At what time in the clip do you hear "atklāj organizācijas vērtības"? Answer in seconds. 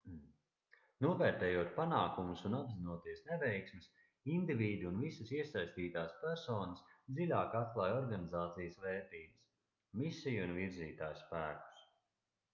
7.61-9.45